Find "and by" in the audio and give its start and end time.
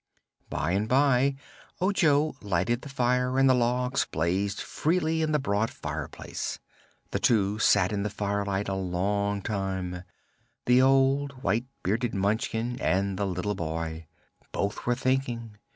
0.71-1.35